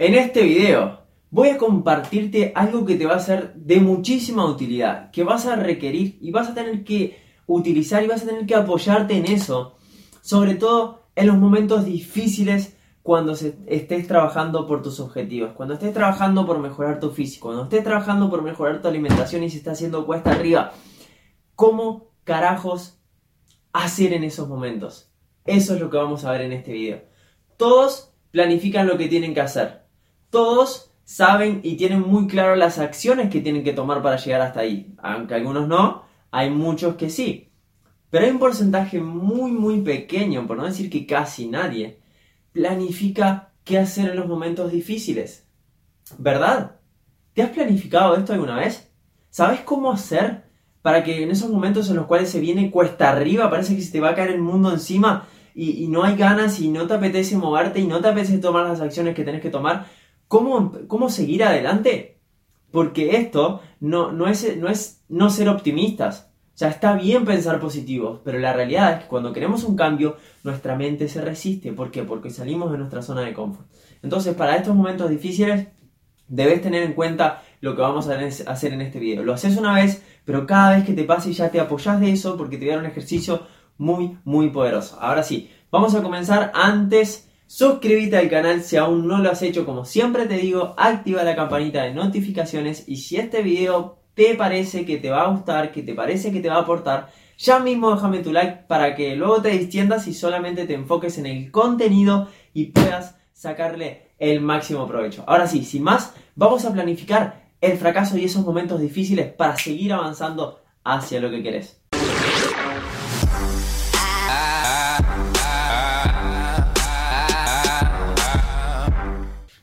En 0.00 0.14
este 0.14 0.42
video 0.42 1.00
voy 1.28 1.48
a 1.48 1.58
compartirte 1.58 2.52
algo 2.54 2.84
que 2.84 2.94
te 2.94 3.04
va 3.04 3.16
a 3.16 3.20
ser 3.20 3.54
de 3.54 3.80
muchísima 3.80 4.46
utilidad, 4.46 5.10
que 5.10 5.24
vas 5.24 5.44
a 5.46 5.56
requerir 5.56 6.18
y 6.20 6.30
vas 6.30 6.48
a 6.48 6.54
tener 6.54 6.84
que 6.84 7.18
utilizar 7.48 8.04
y 8.04 8.06
vas 8.06 8.22
a 8.22 8.26
tener 8.26 8.46
que 8.46 8.54
apoyarte 8.54 9.16
en 9.16 9.26
eso, 9.26 9.76
sobre 10.20 10.54
todo 10.54 11.08
en 11.16 11.26
los 11.26 11.36
momentos 11.36 11.84
difíciles 11.84 12.76
cuando 13.02 13.32
estés 13.32 14.06
trabajando 14.06 14.68
por 14.68 14.82
tus 14.82 15.00
objetivos, 15.00 15.50
cuando 15.54 15.74
estés 15.74 15.92
trabajando 15.92 16.46
por 16.46 16.60
mejorar 16.60 17.00
tu 17.00 17.10
físico, 17.10 17.48
cuando 17.48 17.64
estés 17.64 17.82
trabajando 17.82 18.30
por 18.30 18.42
mejorar 18.42 18.80
tu 18.80 18.86
alimentación 18.86 19.42
y 19.42 19.50
se 19.50 19.56
está 19.56 19.72
haciendo 19.72 20.06
cuesta 20.06 20.30
arriba. 20.30 20.74
¿Cómo 21.56 22.12
carajos 22.22 23.00
hacer 23.72 24.12
en 24.12 24.22
esos 24.22 24.48
momentos? 24.48 25.10
Eso 25.44 25.74
es 25.74 25.80
lo 25.80 25.90
que 25.90 25.96
vamos 25.96 26.24
a 26.24 26.30
ver 26.30 26.42
en 26.42 26.52
este 26.52 26.72
video. 26.72 27.02
Todos 27.56 28.12
planifican 28.30 28.86
lo 28.86 28.96
que 28.96 29.08
tienen 29.08 29.34
que 29.34 29.40
hacer 29.40 29.87
todos 30.30 30.90
saben 31.04 31.60
y 31.62 31.76
tienen 31.76 32.00
muy 32.02 32.26
claro 32.26 32.54
las 32.56 32.78
acciones 32.78 33.30
que 33.30 33.40
tienen 33.40 33.64
que 33.64 33.72
tomar 33.72 34.02
para 34.02 34.16
llegar 34.16 34.42
hasta 34.42 34.60
ahí. 34.60 34.94
Aunque 34.98 35.34
algunos 35.34 35.66
no, 35.68 36.04
hay 36.30 36.50
muchos 36.50 36.96
que 36.96 37.10
sí. 37.10 37.50
Pero 38.10 38.24
hay 38.24 38.30
un 38.30 38.38
porcentaje 38.38 39.00
muy, 39.00 39.52
muy 39.52 39.80
pequeño, 39.82 40.46
por 40.46 40.56
no 40.56 40.64
decir 40.64 40.90
que 40.90 41.06
casi 41.06 41.46
nadie, 41.46 42.00
planifica 42.52 43.52
qué 43.64 43.78
hacer 43.78 44.10
en 44.10 44.16
los 44.16 44.26
momentos 44.26 44.72
difíciles. 44.72 45.46
¿Verdad? 46.16 46.76
¿Te 47.34 47.42
has 47.42 47.50
planificado 47.50 48.16
esto 48.16 48.32
alguna 48.32 48.56
vez? 48.56 48.90
¿Sabes 49.30 49.60
cómo 49.60 49.92
hacer 49.92 50.44
para 50.82 51.04
que 51.04 51.22
en 51.22 51.30
esos 51.30 51.50
momentos 51.50 51.90
en 51.90 51.96
los 51.96 52.06
cuales 52.06 52.30
se 52.30 52.40
viene 52.40 52.70
cuesta 52.70 53.10
arriba, 53.10 53.50
parece 53.50 53.76
que 53.76 53.82
se 53.82 53.92
te 53.92 54.00
va 54.00 54.10
a 54.10 54.14
caer 54.14 54.30
el 54.30 54.40
mundo 54.40 54.72
encima 54.72 55.26
y, 55.54 55.88
no 55.88 56.04
hay 56.04 56.16
ganas 56.16 56.60
y 56.60 56.68
no 56.68 56.86
te 56.86 56.94
apetece 56.94 57.36
moverte 57.36 57.80
y 57.80 57.86
no 57.86 58.00
te 58.00 58.08
apetece 58.08 58.38
tomar 58.38 58.66
las 58.66 58.80
acciones 58.80 59.14
que 59.14 59.24
tienes 59.24 59.42
que 59.42 59.50
tomar? 59.50 59.86
¿Cómo, 60.28 61.08
seguir 61.08 61.42
adelante? 61.42 62.20
Porque 62.70 63.16
esto 63.16 63.62
no, 63.80 64.12
no, 64.12 64.28
es, 64.28 64.56
no 64.58 64.68
es 64.68 65.02
no 65.08 65.30
ser 65.30 65.48
optimistas. 65.48 66.30
O 66.54 66.58
sea, 66.58 66.68
está 66.68 66.94
bien 66.94 67.24
pensar 67.24 67.60
positivo, 67.60 68.20
pero 68.24 68.38
la 68.38 68.52
realidad 68.52 68.92
es 68.92 69.02
que 69.02 69.08
cuando 69.08 69.32
queremos 69.32 69.64
un 69.64 69.76
cambio, 69.76 70.16
nuestra 70.42 70.76
mente 70.76 71.08
se 71.08 71.20
resiste. 71.20 71.72
¿Por 71.72 71.90
qué? 71.90 72.02
Porque 72.02 72.30
salimos 72.30 72.72
de 72.72 72.78
nuestra 72.78 73.00
zona 73.00 73.22
de 73.22 73.32
confort. 73.32 73.68
Entonces, 74.02 74.34
para 74.34 74.56
estos 74.56 74.74
momentos 74.74 75.08
difíciles, 75.08 75.68
debes 76.26 76.60
tener 76.60 76.82
en 76.82 76.92
cuenta 76.92 77.42
lo 77.60 77.74
que 77.74 77.82
vamos 77.82 78.08
a 78.08 78.18
hacer 78.50 78.72
en 78.72 78.80
este 78.80 78.98
video. 78.98 79.22
Lo 79.22 79.34
haces 79.34 79.56
una 79.56 79.74
vez, 79.74 80.02
pero 80.24 80.46
cada 80.46 80.76
vez 80.76 80.84
que 80.84 80.92
te 80.92 81.04
pase 81.04 81.32
ya 81.32 81.50
te 81.50 81.60
apoyas 81.60 82.00
de 82.00 82.12
eso 82.12 82.36
porque 82.36 82.58
te 82.58 82.64
voy 82.64 82.72
a 82.72 82.76
dar 82.76 82.84
un 82.84 82.90
ejercicio 82.90 83.46
muy, 83.78 84.18
muy 84.24 84.50
poderoso. 84.50 84.98
Ahora 85.00 85.22
sí, 85.22 85.50
vamos 85.70 85.94
a 85.94 86.02
comenzar 86.02 86.50
antes 86.54 87.27
Suscríbete 87.48 88.18
al 88.18 88.28
canal 88.28 88.62
si 88.62 88.76
aún 88.76 89.08
no 89.08 89.20
lo 89.20 89.30
has 89.30 89.40
hecho, 89.40 89.64
como 89.64 89.86
siempre 89.86 90.26
te 90.26 90.36
digo, 90.36 90.74
activa 90.76 91.22
la 91.22 91.34
campanita 91.34 91.82
de 91.82 91.94
notificaciones 91.94 92.84
y 92.86 92.96
si 92.96 93.16
este 93.16 93.40
video 93.40 93.96
te 94.12 94.34
parece 94.34 94.84
que 94.84 94.98
te 94.98 95.08
va 95.08 95.22
a 95.22 95.28
gustar, 95.28 95.72
que 95.72 95.82
te 95.82 95.94
parece 95.94 96.30
que 96.30 96.40
te 96.40 96.50
va 96.50 96.56
a 96.56 96.60
aportar, 96.60 97.08
ya 97.38 97.58
mismo 97.58 97.94
déjame 97.94 98.18
tu 98.18 98.32
like 98.32 98.64
para 98.68 98.94
que 98.94 99.16
luego 99.16 99.40
te 99.40 99.48
distiendas 99.48 100.06
y 100.08 100.12
solamente 100.12 100.66
te 100.66 100.74
enfoques 100.74 101.16
en 101.16 101.24
el 101.24 101.50
contenido 101.50 102.28
y 102.52 102.66
puedas 102.66 103.16
sacarle 103.32 104.10
el 104.18 104.42
máximo 104.42 104.86
provecho. 104.86 105.24
Ahora 105.26 105.46
sí, 105.46 105.64
sin 105.64 105.84
más, 105.84 106.12
vamos 106.34 106.66
a 106.66 106.72
planificar 106.74 107.48
el 107.62 107.78
fracaso 107.78 108.18
y 108.18 108.24
esos 108.24 108.44
momentos 108.44 108.78
difíciles 108.78 109.32
para 109.32 109.56
seguir 109.56 109.94
avanzando 109.94 110.60
hacia 110.84 111.18
lo 111.18 111.30
que 111.30 111.42
querés. 111.42 111.80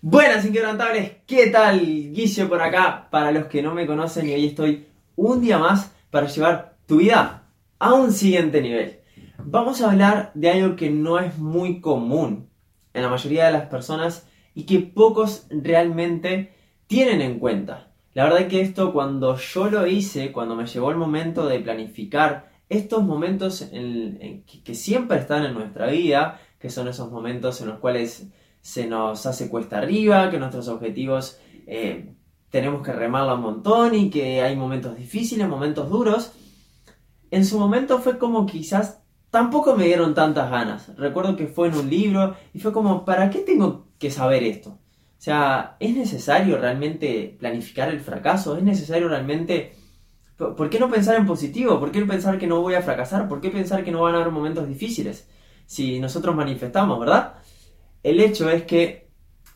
Buenas 0.07 0.45
inquebrantables, 0.45 1.13
¿qué 1.25 1.47
tal? 1.47 1.79
Guille 1.79 2.45
por 2.45 2.61
acá, 2.61 3.07
para 3.09 3.31
los 3.31 3.45
que 3.45 3.63
no 3.63 3.73
me 3.73 3.87
conocen 3.87 4.29
y 4.29 4.33
hoy 4.33 4.45
estoy 4.45 4.85
un 5.15 5.41
día 5.41 5.57
más 5.57 5.95
para 6.11 6.27
llevar 6.27 6.77
tu 6.85 6.97
vida 6.97 7.47
a 7.79 7.93
un 7.95 8.11
siguiente 8.11 8.61
nivel. 8.61 8.99
Vamos 9.39 9.81
a 9.81 9.89
hablar 9.89 10.29
de 10.35 10.51
algo 10.51 10.75
que 10.75 10.91
no 10.91 11.17
es 11.17 11.39
muy 11.39 11.81
común 11.81 12.51
en 12.93 13.01
la 13.01 13.09
mayoría 13.09 13.47
de 13.47 13.53
las 13.53 13.65
personas 13.65 14.27
y 14.53 14.67
que 14.67 14.77
pocos 14.77 15.47
realmente 15.49 16.53
tienen 16.85 17.21
en 17.21 17.39
cuenta. 17.39 17.91
La 18.13 18.25
verdad 18.25 18.41
es 18.41 18.47
que 18.47 18.61
esto 18.61 18.93
cuando 18.93 19.35
yo 19.37 19.71
lo 19.71 19.87
hice, 19.87 20.31
cuando 20.31 20.55
me 20.55 20.67
llegó 20.67 20.91
el 20.91 20.97
momento 20.97 21.47
de 21.47 21.61
planificar 21.61 22.51
estos 22.69 23.03
momentos 23.03 23.67
que 23.71 24.75
siempre 24.75 25.17
están 25.17 25.45
en 25.45 25.55
nuestra 25.55 25.87
vida, 25.87 26.39
que 26.59 26.69
son 26.69 26.87
esos 26.87 27.11
momentos 27.11 27.59
en 27.61 27.69
los 27.69 27.79
cuales 27.79 28.27
se 28.65 28.87
nos 28.87 29.27
hace 29.27 29.47
cuesta 29.47 29.77
arriba, 29.77 30.31
que 30.31 30.39
nuestros 30.39 30.67
objetivos 30.69 31.37
eh, 31.67 32.15
tenemos 32.49 32.81
que 32.81 32.93
remarla 32.93 33.35
un 33.35 33.41
montón 33.41 33.93
y 33.93 34.09
que 34.09 34.41
hay 34.41 34.55
momentos 34.55 34.97
difíciles, 34.97 35.47
momentos 35.47 35.87
duros. 35.87 36.31
En 37.29 37.45
su 37.45 37.59
momento 37.59 37.99
fue 37.99 38.17
como 38.17 38.47
quizás 38.47 39.03
tampoco 39.29 39.75
me 39.75 39.85
dieron 39.85 40.15
tantas 40.15 40.49
ganas. 40.49 40.97
Recuerdo 40.97 41.35
que 41.35 41.45
fue 41.45 41.67
en 41.67 41.75
un 41.75 41.91
libro 41.91 42.35
y 42.55 42.59
fue 42.59 42.73
como, 42.73 43.05
¿para 43.05 43.29
qué 43.29 43.41
tengo 43.41 43.85
que 43.99 44.09
saber 44.09 44.41
esto? 44.41 44.71
O 44.71 44.79
sea, 45.19 45.77
¿es 45.79 45.95
necesario 45.95 46.57
realmente 46.57 47.37
planificar 47.37 47.89
el 47.89 47.99
fracaso? 47.99 48.57
¿Es 48.57 48.63
necesario 48.63 49.07
realmente... 49.07 49.75
¿Por 50.37 50.71
qué 50.71 50.79
no 50.79 50.89
pensar 50.89 51.17
en 51.17 51.27
positivo? 51.27 51.79
¿Por 51.79 51.91
qué 51.91 52.03
pensar 52.03 52.39
que 52.39 52.47
no 52.47 52.61
voy 52.61 52.73
a 52.73 52.81
fracasar? 52.81 53.27
¿Por 53.27 53.41
qué 53.41 53.51
pensar 53.51 53.83
que 53.83 53.91
no 53.91 54.01
van 54.01 54.15
a 54.15 54.17
haber 54.21 54.31
momentos 54.31 54.67
difíciles? 54.67 55.29
Si 55.67 55.99
nosotros 55.99 56.35
manifestamos, 56.35 56.99
¿verdad? 56.99 57.35
El 58.05 58.19
hecho 58.19 58.51
es 58.51 58.65
que 58.65 59.09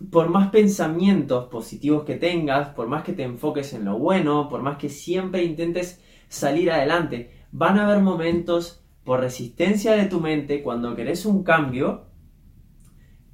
por 0.10 0.28
más 0.30 0.50
pensamientos 0.50 1.50
positivos 1.50 2.04
que 2.04 2.16
tengas, 2.16 2.70
por 2.70 2.88
más 2.88 3.04
que 3.04 3.14
te 3.14 3.22
enfoques 3.22 3.74
en 3.74 3.86
lo 3.86 4.00
bueno, 4.00 4.50
por 4.50 4.64
más 4.64 4.78
que 4.78 4.90
siempre 4.90 5.44
intentes 5.44 6.02
salir 6.30 6.72
adelante, 6.72 7.46
van 7.52 7.78
a 7.78 7.86
haber 7.86 8.02
momentos 8.02 8.84
por 9.04 9.20
resistencia 9.20 9.92
de 9.92 10.06
tu 10.06 10.20
mente 10.20 10.64
cuando 10.64 10.96
querés 10.96 11.28
un 11.28 11.44
cambio 11.44 12.08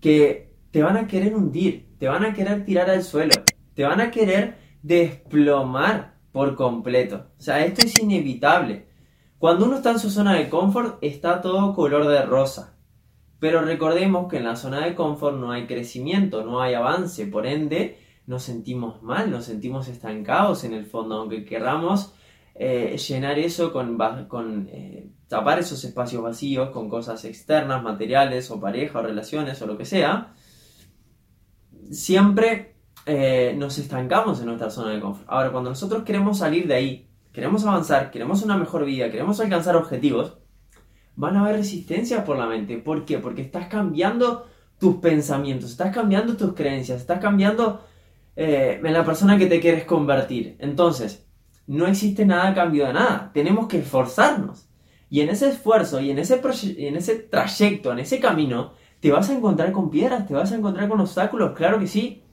que 0.01 0.53
te 0.71 0.83
van 0.83 0.97
a 0.97 1.07
querer 1.07 1.33
hundir, 1.33 1.95
te 1.97 2.09
van 2.09 2.25
a 2.25 2.33
querer 2.33 2.65
tirar 2.65 2.89
al 2.89 3.01
suelo, 3.01 3.35
te 3.73 3.85
van 3.85 4.01
a 4.01 4.11
querer 4.11 4.57
desplomar 4.83 6.17
por 6.33 6.57
completo. 6.57 7.27
O 7.39 7.41
sea, 7.41 7.63
esto 7.63 7.85
es 7.85 7.97
inevitable. 8.01 8.89
Cuando 9.37 9.65
uno 9.65 9.77
está 9.77 9.91
en 9.91 9.99
su 9.99 10.09
zona 10.09 10.33
de 10.33 10.49
confort, 10.49 10.97
está 11.01 11.39
todo 11.39 11.73
color 11.73 12.05
de 12.05 12.21
rosa. 12.23 12.74
Pero 13.39 13.61
recordemos 13.61 14.29
que 14.29 14.37
en 14.37 14.45
la 14.45 14.55
zona 14.55 14.85
de 14.85 14.95
confort 14.95 15.37
no 15.37 15.51
hay 15.51 15.67
crecimiento, 15.67 16.43
no 16.43 16.61
hay 16.61 16.73
avance, 16.73 17.27
por 17.27 17.45
ende 17.45 17.99
nos 18.27 18.43
sentimos 18.43 19.03
mal, 19.03 19.29
nos 19.29 19.45
sentimos 19.45 19.87
estancados 19.87 20.63
en 20.63 20.73
el 20.73 20.85
fondo, 20.85 21.15
aunque 21.15 21.45
querramos 21.45 22.13
eh, 22.55 22.97
llenar 22.97 23.37
eso 23.37 23.71
con, 23.71 24.69
eh, 24.71 25.09
tapar 25.27 25.59
esos 25.59 25.83
espacios 25.83 26.23
vacíos 26.23 26.69
con 26.69 26.89
cosas 26.89 27.23
externas, 27.25 27.83
materiales 27.83 28.49
o 28.49 28.59
pareja 28.59 28.99
o 28.99 29.03
relaciones 29.03 29.61
o 29.61 29.67
lo 29.67 29.77
que 29.77 29.85
sea, 29.85 30.33
siempre 31.91 32.77
eh, 33.05 33.53
nos 33.57 33.77
estancamos 33.77 34.39
en 34.39 34.47
nuestra 34.47 34.69
zona 34.69 34.91
de 34.91 35.01
confort. 35.01 35.29
Ahora, 35.29 35.51
cuando 35.51 35.69
nosotros 35.69 36.03
queremos 36.03 36.39
salir 36.39 36.67
de 36.67 36.73
ahí, 36.73 37.09
queremos 37.31 37.65
avanzar, 37.65 38.09
queremos 38.09 38.41
una 38.41 38.57
mejor 38.57 38.85
vida, 38.85 39.11
queremos 39.11 39.39
alcanzar 39.39 39.75
objetivos, 39.75 40.37
van 41.15 41.37
a 41.37 41.41
haber 41.41 41.57
resistencia 41.57 42.23
por 42.23 42.37
la 42.37 42.47
mente. 42.47 42.77
¿Por 42.77 43.05
qué? 43.05 43.19
Porque 43.19 43.41
estás 43.41 43.67
cambiando 43.67 44.47
tus 44.79 44.97
pensamientos, 44.97 45.71
estás 45.71 45.93
cambiando 45.93 46.35
tus 46.35 46.53
creencias, 46.53 47.01
estás 47.01 47.19
cambiando 47.19 47.81
eh, 48.35 48.81
en 48.83 48.93
la 48.93 49.05
persona 49.05 49.37
que 49.37 49.45
te 49.47 49.59
quieres 49.59 49.85
convertir. 49.85 50.55
Entonces, 50.59 51.25
no 51.67 51.87
existe 51.87 52.25
nada 52.25 52.49
a 52.49 52.53
cambio 52.53 52.85
de 52.85 52.93
nada. 52.93 53.31
Tenemos 53.33 53.67
que 53.67 53.79
esforzarnos. 53.79 54.67
Y 55.09 55.21
en 55.21 55.29
ese 55.29 55.49
esfuerzo 55.49 56.01
y 56.01 56.11
en 56.11 56.19
ese, 56.19 56.41
en 56.77 56.95
ese 56.95 57.15
trayecto, 57.15 57.91
en 57.91 57.99
ese 57.99 58.19
camino, 58.19 58.73
te 58.99 59.11
vas 59.11 59.29
a 59.29 59.35
encontrar 59.35 59.71
con 59.71 59.89
piedras, 59.89 60.27
te 60.27 60.33
vas 60.33 60.51
a 60.51 60.55
encontrar 60.55 60.89
con 60.89 60.99
obstáculos, 60.99 61.53
claro 61.55 61.79
que 61.79 61.87
sí. 61.87 62.23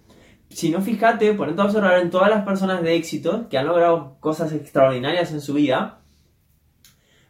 Si 0.48 0.70
no, 0.70 0.80
fíjate, 0.80 1.32
ponete 1.34 1.60
a 1.60 1.64
observar 1.64 1.98
en 2.00 2.10
todas 2.10 2.30
las 2.30 2.44
personas 2.44 2.82
de 2.82 2.96
éxito 2.96 3.48
que 3.48 3.58
han 3.58 3.66
logrado 3.66 4.16
cosas 4.20 4.52
extraordinarias 4.52 5.32
en 5.32 5.40
su 5.40 5.54
vida, 5.54 6.01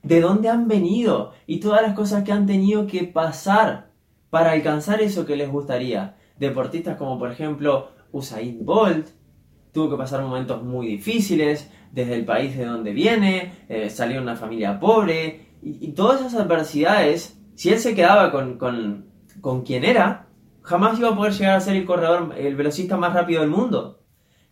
de 0.02 0.20
dónde 0.20 0.48
han 0.48 0.68
venido 0.68 1.32
y 1.46 1.60
todas 1.60 1.82
las 1.82 1.94
cosas 1.94 2.24
que 2.24 2.32
han 2.32 2.46
tenido 2.46 2.86
que 2.86 3.04
pasar 3.04 3.90
para 4.30 4.52
alcanzar 4.52 5.00
eso 5.00 5.26
que 5.26 5.36
les 5.36 5.50
gustaría. 5.50 6.16
Deportistas 6.38 6.96
como 6.96 7.18
por 7.18 7.30
ejemplo 7.30 7.90
Usain 8.10 8.64
Bolt, 8.64 9.08
tuvo 9.72 9.90
que 9.90 9.96
pasar 9.96 10.22
momentos 10.22 10.62
muy 10.62 10.86
difíciles 10.86 11.70
desde 11.92 12.14
el 12.14 12.24
país 12.24 12.56
de 12.56 12.64
donde 12.64 12.92
viene, 12.92 13.52
eh, 13.68 13.90
salió 13.90 14.20
una 14.20 14.36
familia 14.36 14.78
pobre 14.80 15.52
y, 15.62 15.92
todas 15.92 16.20
esas 16.20 16.34
adversidades, 16.34 17.38
si 17.54 17.70
él 17.70 17.78
se 17.78 17.94
quedaba 17.94 18.32
con, 18.32 18.58
con, 18.58 19.06
con 19.40 19.62
quien 19.62 19.84
era, 19.84 20.26
jamás 20.62 20.98
iba 20.98 21.10
a 21.10 21.16
poder 21.16 21.32
llegar 21.32 21.56
a 21.56 21.60
ser 21.60 21.76
el 21.76 21.84
corredor, 21.84 22.34
el 22.36 22.56
velocista 22.56 22.96
más 22.96 23.14
rápido 23.14 23.42
del 23.42 23.50
mundo. 23.50 24.00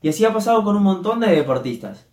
Y 0.02 0.08
así 0.08 0.24
ha 0.24 0.32
pasado 0.32 0.62
con 0.62 0.76
un 0.76 0.82
montón 0.82 1.20
de 1.20 1.28
deportistas. 1.28 2.08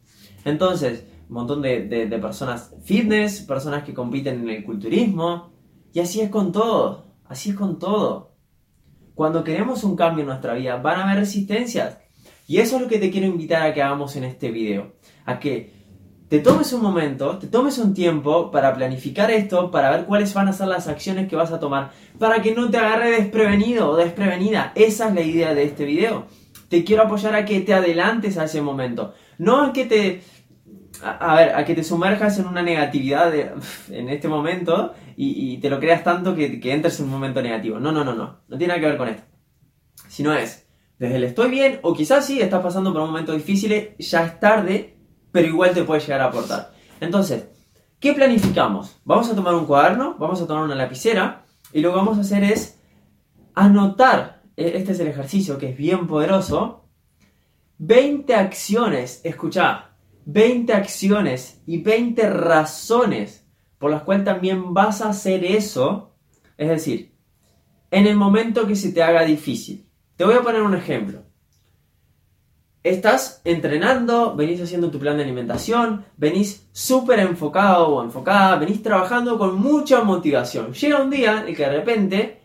Entonces, 0.45 1.05
un 1.29 1.33
montón 1.33 1.61
de, 1.61 2.07
personas 2.21 2.73
fitness, 2.83 3.41
personas 3.41 3.83
que 3.83 3.93
compiten 3.93 4.41
en 4.41 4.49
el 4.49 4.63
culturismo. 4.63 5.51
Y 5.93 5.99
así 5.99 6.21
es 6.21 6.29
con 6.29 6.51
todo, 6.51 7.05
así 7.25 7.51
es 7.51 7.55
con 7.55 7.79
todo. 7.79 8.35
cuando 9.15 9.43
queremos 9.43 9.83
un 9.83 9.95
cambio 9.95 10.21
en 10.21 10.27
nuestra 10.27 10.53
vida, 10.53 10.77
van 10.77 10.99
a 10.99 11.03
haber 11.05 11.19
resistencias. 11.21 11.97
Y 12.47 12.59
eso 12.59 12.75
es 12.75 12.83
lo 12.83 12.87
que 12.87 12.99
te 12.99 13.09
quiero 13.09 13.25
invitar 13.27 13.63
a 13.63 13.73
que 13.73 13.81
hagamos 13.81 14.15
en 14.15 14.23
este 14.23 14.51
video. 14.51 14.93
A 15.25 15.39
que 15.39 15.77
te 16.29 16.39
tomes 16.39 16.71
un 16.73 16.81
momento, 16.81 17.37
te 17.37 17.47
tomes 17.47 17.77
un 17.77 17.93
tiempo 17.93 18.51
para 18.51 18.73
planificar 18.73 19.31
esto, 19.31 19.71
para 19.71 19.91
ver 19.91 20.05
cuáles 20.05 20.33
van 20.33 20.49
a 20.49 20.53
ser 20.53 20.67
las 20.67 20.87
acciones 20.87 21.27
que 21.27 21.35
vas 21.35 21.51
a 21.51 21.59
tomar, 21.59 21.91
para 22.19 22.41
que 22.41 22.53
no 22.53 22.69
te 22.69 22.77
agarre 22.77 23.11
desprevenido 23.11 23.89
o 23.89 23.95
desprevenida. 23.95 24.73
Esa 24.75 25.07
es 25.07 25.15
la 25.15 25.21
idea 25.21 25.53
de 25.53 25.63
este 25.63 25.85
video. 25.85 26.25
Te 26.67 26.83
quiero 26.83 27.03
apoyar 27.03 27.33
a 27.33 27.45
que 27.45 27.61
te 27.61 27.73
adelantes 27.73 28.37
a 28.37 28.43
ese 28.43 28.61
momento. 28.61 29.13
No 29.37 29.63
a 29.63 29.73
que 29.73 29.85
te 29.85 30.21
a, 31.03 31.35
ver, 31.35 31.55
a 31.55 31.65
que 31.65 31.75
te 31.75 31.83
sumerjas 31.83 32.39
en 32.39 32.47
una 32.47 32.61
negatividad 32.61 33.33
en 33.89 34.09
este 34.09 34.27
momento 34.27 34.93
y, 35.15 35.57
te 35.57 35.69
lo 35.69 35.79
creas 35.79 36.03
tanto 36.03 36.35
que, 36.35 36.59
que, 36.59 36.73
entres 36.73 36.99
en 36.99 37.05
un 37.05 37.11
momento 37.11 37.41
negativo. 37.41 37.79
No, 37.79 37.91
no, 37.91 38.03
no, 38.03 38.13
no. 38.13 38.41
No 38.47 38.57
tiene 38.57 38.67
nada 38.67 38.79
que 38.79 38.87
ver 38.87 38.97
con 38.97 39.07
esto. 39.07 39.23
Si 40.07 40.21
no 40.21 40.33
es, 40.33 40.67
desde 40.99 41.15
el 41.15 41.23
estoy 41.23 41.49
bien, 41.49 41.79
o 41.83 41.93
quizás 41.93 42.25
sí 42.25 42.39
estás 42.39 42.61
pasando 42.61 42.91
por 42.93 43.01
un 43.01 43.09
momento 43.09 43.33
difícil, 43.33 43.95
ya 43.97 44.25
es 44.25 44.39
tarde, 44.39 44.97
pero 45.31 45.47
igual 45.47 45.73
te 45.73 45.83
puede 45.83 46.01
llegar 46.01 46.21
a 46.21 46.25
aportar. 46.25 46.71
Entonces, 46.99 47.47
¿qué 47.99 48.13
planificamos? 48.13 48.99
Vamos 49.05 49.29
a 49.29 49.35
tomar 49.35 49.53
un 49.55 49.65
cuaderno, 49.65 50.15
vamos 50.17 50.41
a 50.41 50.47
tomar 50.47 50.63
una 50.63 50.75
lapicera, 50.75 51.45
y 51.73 51.81
lo 51.81 51.91
que 51.91 51.97
vamos 51.97 52.17
a 52.17 52.21
hacer 52.21 52.43
es 52.43 52.79
anotar, 53.53 54.41
e, 54.55 54.77
este 54.77 54.93
es 54.93 54.99
el 54.99 55.07
ejercicio 55.07 55.57
que 55.57 55.69
es 55.69 55.77
bien 55.77 56.07
poderoso, 56.07 56.85
20 57.79 58.33
acciones, 58.33 59.21
escucha, 59.23 59.86
20 60.29 60.73
acciones 60.73 61.61
y 61.65 61.81
20 61.81 62.29
razones 62.29 63.47
por 63.77 63.89
las 63.89 64.03
cuales 64.03 64.25
también 64.25 64.73
vas 64.73 65.01
a 65.01 65.09
hacer 65.09 65.45
eso. 65.45 66.15
Es 66.57 66.67
decir, 66.67 67.13
en 67.91 68.07
el 68.07 68.17
momento 68.17 68.67
que 68.67 68.75
se 68.75 68.91
te 68.91 69.01
haga 69.01 69.23
difícil. 69.23 69.87
Te 70.17 70.25
voy 70.25 70.35
a 70.35 70.41
poner 70.41 70.63
un 70.63 70.75
ejemplo. 70.75 71.23
Estás 72.83 73.41
entrenando, 73.45 74.35
venís 74.35 74.61
haciendo 74.61 74.91
tu 74.91 74.99
plan 74.99 75.15
de 75.15 75.23
alimentación, 75.23 76.03
venís 76.17 76.67
súper 76.73 77.19
enfocado 77.19 77.87
o 77.87 78.03
enfocada, 78.03 78.57
venís 78.57 78.83
trabajando 78.83 79.37
con 79.37 79.57
mucha 79.57 80.03
motivación. 80.03 80.73
Llega 80.73 81.01
un 81.01 81.09
día 81.09 81.45
en 81.47 81.55
que 81.55 81.63
de 81.63 81.71
repente 81.71 82.41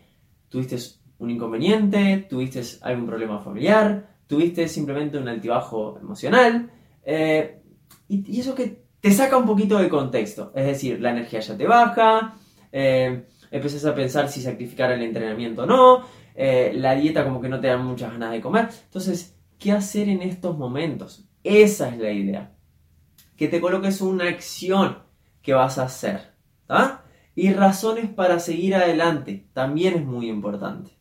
tuviste 0.47 0.77
un 1.17 1.31
inconveniente, 1.31 2.27
tuviste 2.29 2.61
algún 2.81 3.07
problema 3.07 3.39
familiar, 3.39 4.15
tuviste 4.25 4.69
simplemente 4.69 5.17
un 5.17 5.27
altibajo 5.27 5.97
emocional, 5.99 6.71
eh, 7.05 7.62
y, 8.07 8.39
eso 8.39 8.55
que 8.55 8.83
te 8.99 9.11
saca 9.11 9.37
un 9.37 9.45
poquito 9.45 9.77
de 9.77 9.89
contexto. 9.89 10.51
Es 10.55 10.65
decir, 10.65 10.99
la 11.01 11.11
energía 11.11 11.39
ya 11.39 11.57
te 11.57 11.67
baja, 11.67 12.35
eh, 12.71 13.25
empiezas 13.51 13.85
a 13.85 13.95
pensar 13.95 14.29
si 14.29 14.41
sacrificar 14.41 14.91
el 14.91 15.01
entrenamiento 15.01 15.63
o 15.63 15.65
no, 15.65 16.05
eh, 16.35 16.71
la 16.75 16.95
dieta 16.95 17.23
como 17.23 17.41
que 17.41 17.49
no 17.49 17.59
te 17.59 17.67
da 17.67 17.77
muchas 17.77 18.11
ganas 18.11 18.31
de 18.31 18.41
comer. 18.41 18.69
Entonces, 18.85 19.37
¿qué 19.59 19.71
hacer 19.71 20.09
en 20.09 20.21
estos 20.21 20.57
momentos? 20.57 21.27
Esa 21.43 21.89
es 21.89 21.97
la 21.97 22.11
idea. 22.11 22.55
Que 23.35 23.47
te 23.47 23.59
coloques 23.59 24.01
una 24.01 24.29
acción 24.29 24.99
que 25.41 25.53
vas 25.53 25.77
a 25.77 25.83
hacer. 25.83 26.33
Y 27.35 27.53
razones 27.53 28.09
para 28.09 28.39
seguir 28.39 28.75
adelante 28.75 29.47
también 29.53 29.95
es 29.95 30.05
muy 30.05 30.29
importante. 30.29 30.91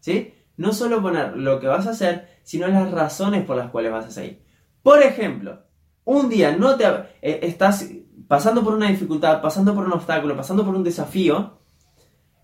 ¿Sí? 0.00 0.34
No 0.56 0.72
solo 0.72 1.02
poner 1.02 1.36
lo 1.36 1.60
que 1.60 1.66
vas 1.66 1.86
a 1.86 1.90
hacer, 1.90 2.28
sino 2.42 2.68
las 2.68 2.90
razones 2.90 3.44
por 3.44 3.56
las 3.56 3.70
cuales 3.70 3.92
vas 3.92 4.06
a 4.06 4.10
seguir. 4.10 4.42
Por 4.82 5.02
ejemplo, 5.02 5.62
un 6.04 6.28
día 6.28 6.56
no 6.56 6.76
te 6.76 6.84
eh, 7.22 7.40
estás 7.42 7.88
pasando 8.28 8.62
por 8.64 8.74
una 8.74 8.88
dificultad, 8.88 9.40
pasando 9.42 9.74
por 9.74 9.84
un 9.84 9.92
obstáculo, 9.92 10.36
pasando 10.36 10.64
por 10.64 10.74
un 10.74 10.84
desafío, 10.84 11.58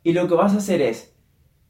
y 0.03 0.13
lo 0.13 0.29
que 0.29 0.35
vas 0.35 0.55
a 0.55 0.59
hacer 0.59 0.81
es, 0.81 1.15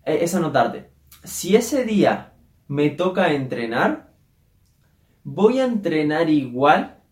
eh, 0.04 0.18
es 0.22 0.34
anotarte, 0.34 0.90
si 1.24 1.56
ese 1.56 1.84
día 1.84 2.34
me 2.66 2.90
toca 2.90 3.32
entrenar, 3.32 4.12
voy 5.24 5.58
a 5.58 5.64
entrenar 5.64 6.30
igual. 6.30 7.02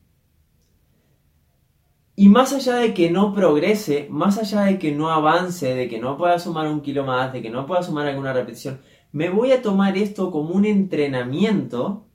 Y 2.19 2.29
más 2.29 2.53
allá 2.55 2.77
de 2.77 2.95
que 2.95 3.11
no 3.11 3.35
progrese, 3.35 4.09
más 4.11 4.39
allá 4.39 4.63
de 4.63 4.79
que 4.79 4.93
no 4.93 5.11
avance, 5.11 5.75
de 5.75 5.89
que 5.89 5.99
no 5.99 6.17
pueda 6.17 6.39
sumar 6.39 6.67
un 6.69 6.81
kilo 6.81 7.05
más, 7.05 7.33
de 7.33 7.43
que 7.43 7.51
no 7.51 7.67
pueda 7.67 7.83
sumar 7.83 8.07
alguna 8.07 8.33
repetición, 8.33 8.81
me 9.13 9.29
voy 9.29 9.53
a 9.53 9.61
tomar 9.61 9.99
esto 9.99 10.31
como 10.31 10.55
un 10.55 10.65
entrenamiento 10.65 12.06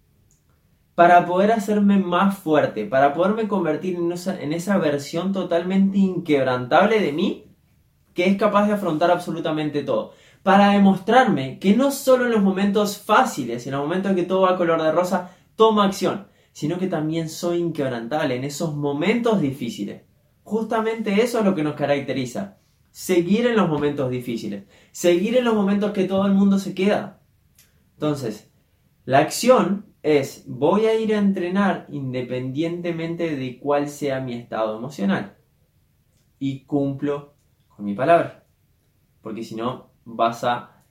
para 0.96 1.26
poder 1.26 1.52
hacerme 1.52 1.98
más 1.98 2.38
fuerte, 2.38 2.86
para 2.86 3.14
poderme 3.14 3.48
convertir 3.48 3.96
en 3.96 4.54
esa, 4.54 4.78
versión 4.78 5.32
totalmente 5.32 5.98
inquebrantable 5.98 7.00
de 7.00 7.14
mí 7.14 7.48
que 8.14 8.26
es 8.26 8.38
capaz 8.38 8.68
de 8.68 8.74
afrontar 8.74 9.10
absolutamente 9.10 9.84
todo. 9.84 10.14
Para 10.44 10.72
demostrarme 10.72 11.60
que 11.60 11.76
no 11.76 11.92
solo 11.92 12.26
en 12.26 12.32
los 12.32 12.44
momentos 12.44 12.98
fáciles, 12.98 13.66
en 13.66 13.72
los 13.72 13.82
momentos 13.82 14.12
en 14.12 14.18
que 14.18 14.24
todo 14.24 14.42
va 14.42 14.52
a 14.52 14.58
color 14.58 14.82
de 14.82 14.92
rosa, 14.92 15.32
tomo 15.56 15.82
acción, 15.82 16.28
sino 16.52 16.78
que 16.78 16.88
también 16.88 17.30
soy 17.30 17.60
inquebrantable 17.60 18.36
en 18.36 18.44
esos 18.44 18.76
momentos 18.76 19.40
difíciles. 19.40 20.02
Justamente 20.44 21.22
eso 21.22 21.40
es 21.40 21.46
lo 21.46 21.56
que 21.56 21.64
nos 21.64 21.76
caracteriza. 21.76 22.58
Seguir 22.92 23.48
en 23.48 23.56
los 23.56 23.70
momentos 23.70 24.10
difíciles. 24.10 24.66
Seguir 24.92 25.38
en 25.38 25.46
los 25.46 25.56
momentos 25.56 25.92
que 25.92 26.04
todo 26.04 26.26
el 26.26 26.34
mundo 26.34 26.60
se 26.60 26.74
queda. 26.74 27.22
Entonces, 27.94 28.52
la 29.06 29.20
acción 29.20 29.91
es 30.04 30.46
voy 30.48 30.88
a 30.88 31.00
ir 31.00 31.14
a 31.14 31.20
entrenar 31.20 31.86
independientemente 31.90 33.36
de 33.36 33.60
cuál 33.60 33.88
sea 33.88 34.20
mi 34.20 34.34
estado 34.34 34.78
emocional. 34.78 35.38
Y 36.40 36.66
cumplo 36.66 37.36
con 37.68 37.86
mi 37.86 37.94
palabra. 37.94 38.46
Porque 39.22 39.44
si 39.44 39.56
no, 39.56 39.92
vas 40.06 40.44
a 40.44 40.84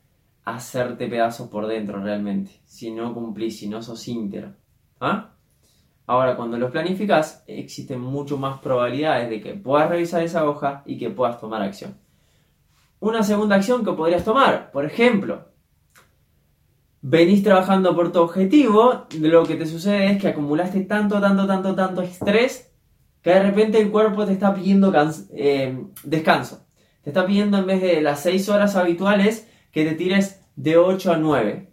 hacerte 0.45 1.09
pedazos 1.09 1.49
por 1.49 1.67
dentro 1.67 2.03
realmente. 2.03 2.61
Si 2.65 2.93
no 2.93 3.13
cumplís, 3.13 3.59
si 3.59 3.69
no 3.69 3.83
sos 3.83 4.07
íntegro. 4.07 4.55
¿Ah? 5.01 5.35
Ahora, 6.07 6.37
cuando 6.37 6.59
lo 6.59 6.71
planificas, 6.71 7.45
existen 7.47 8.01
mucho 8.01 8.37
más 8.37 8.61
probabilidades 8.61 9.31
de 9.31 9.41
que 9.41 9.55
puedas 9.55 9.89
revisar 9.89 10.23
esa 10.23 10.49
hoja 10.49 10.83
y 10.85 10.99
que 10.99 11.11
puedas 11.11 11.41
tomar 11.41 11.63
acción. 11.63 11.99
Una 12.99 13.23
segunda 13.23 13.57
acción 13.57 13.85
que 13.85 13.93
podrías 13.93 14.25
tomar, 14.25 14.73
por 14.73 14.85
ejemplo, 14.85 15.50
venís 17.03 17.43
trabajando 17.43 17.95
por 17.95 18.13
tu 18.13 18.21
objetivo, 18.21 19.07
lo 19.19 19.45
que 19.45 19.57
te 19.57 19.67
sucede 19.67 20.13
es 20.13 20.21
que 20.21 20.29
acumulaste 20.29 20.81
tanto, 20.83 21.21
tanto, 21.21 21.47
tanto, 21.47 21.75
tanto 21.75 22.03
estrés 22.03 22.73
que 23.23 23.31
de 23.31 23.43
repente 23.43 23.81
el 23.81 23.91
cuerpo 23.91 24.27
te 24.27 24.33
está 24.33 24.55
pidiendo 24.55 24.93
eh, 25.35 25.85
descanso. 26.05 26.67
Te 27.03 27.11
está 27.11 27.27
pidiendo 27.27 27.59
en 27.59 27.67
vez 27.67 27.81
de 27.81 28.01
las 28.01 28.21
6 28.21 28.49
horas 28.49 28.77
habituales 28.77 29.49
que 29.73 29.85
te 29.85 29.95
tires 29.95 30.41
de 30.57 30.77
8 30.77 31.13
a 31.13 31.17
9. 31.17 31.73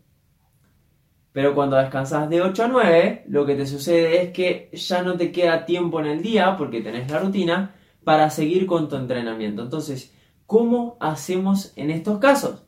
Pero 1.32 1.54
cuando 1.54 1.76
descansas 1.76 2.30
de 2.30 2.42
8 2.42 2.64
a 2.64 2.68
9, 2.68 3.26
lo 3.28 3.46
que 3.46 3.56
te 3.56 3.66
sucede 3.66 4.24
es 4.24 4.32
que 4.32 4.70
ya 4.74 5.04
no 5.04 5.18
te 5.18 5.32
queda 5.32 5.66
tiempo 5.66 6.00
en 6.00 6.08
el 6.08 6.22
día, 6.22 6.56
porque 6.58 6.82
tenés 6.82 7.12
la 7.12 7.20
rutina, 7.20 7.76
para 8.04 8.30
seguir 8.30 8.66
con 8.66 8.90
tu 8.90 8.96
entrenamiento. 8.96 9.62
Entonces, 9.62 10.14
¿cómo 10.46 10.98
hacemos 11.00 11.74
en 11.76 11.92
estos 11.92 12.20
casos? 12.20 12.67